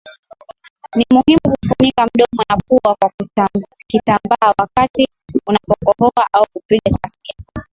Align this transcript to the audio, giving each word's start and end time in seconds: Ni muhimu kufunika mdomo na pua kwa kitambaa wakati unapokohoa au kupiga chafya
Ni 0.95 1.05
muhimu 1.13 1.41
kufunika 1.53 2.05
mdomo 2.05 2.43
na 2.49 2.57
pua 2.67 2.95
kwa 2.99 3.11
kitambaa 3.87 4.53
wakati 4.59 5.07
unapokohoa 5.47 6.27
au 6.33 6.45
kupiga 6.53 6.91
chafya 6.91 7.35